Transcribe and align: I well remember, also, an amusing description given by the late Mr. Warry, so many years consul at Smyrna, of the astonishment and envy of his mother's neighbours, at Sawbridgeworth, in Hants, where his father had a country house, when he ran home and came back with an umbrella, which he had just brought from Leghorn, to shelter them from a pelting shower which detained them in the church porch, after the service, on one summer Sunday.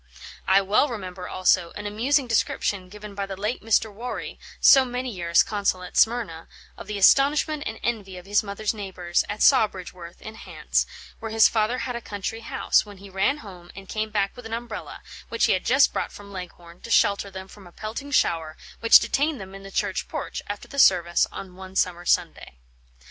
I 0.47 0.61
well 0.61 0.87
remember, 0.89 1.27
also, 1.29 1.69
an 1.75 1.85
amusing 1.85 2.25
description 2.25 2.89
given 2.89 3.13
by 3.13 3.27
the 3.27 3.37
late 3.37 3.61
Mr. 3.61 3.93
Warry, 3.93 4.39
so 4.59 4.83
many 4.83 5.11
years 5.11 5.43
consul 5.43 5.83
at 5.83 5.95
Smyrna, 5.95 6.47
of 6.75 6.87
the 6.87 6.97
astonishment 6.97 7.61
and 7.67 7.79
envy 7.83 8.17
of 8.17 8.25
his 8.25 8.41
mother's 8.41 8.73
neighbours, 8.73 9.23
at 9.29 9.41
Sawbridgeworth, 9.43 10.19
in 10.19 10.33
Hants, 10.33 10.87
where 11.19 11.29
his 11.29 11.47
father 11.47 11.77
had 11.77 11.95
a 11.95 12.01
country 12.01 12.39
house, 12.39 12.83
when 12.83 12.97
he 12.97 13.11
ran 13.11 13.37
home 13.45 13.69
and 13.75 13.87
came 13.87 14.09
back 14.09 14.35
with 14.35 14.47
an 14.47 14.55
umbrella, 14.55 15.03
which 15.29 15.45
he 15.45 15.53
had 15.53 15.65
just 15.65 15.93
brought 15.93 16.11
from 16.11 16.31
Leghorn, 16.33 16.81
to 16.81 16.89
shelter 16.89 17.29
them 17.29 17.47
from 17.47 17.67
a 17.67 17.71
pelting 17.71 18.09
shower 18.09 18.57
which 18.79 18.97
detained 18.97 19.39
them 19.39 19.53
in 19.53 19.61
the 19.61 19.69
church 19.69 20.07
porch, 20.07 20.41
after 20.47 20.67
the 20.67 20.79
service, 20.79 21.27
on 21.31 21.55
one 21.55 21.75
summer 21.75 22.05
Sunday. 22.05 22.57